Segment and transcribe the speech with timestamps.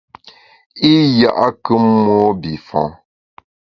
[0.91, 1.73] I ya’kù
[2.05, 2.89] mobifon.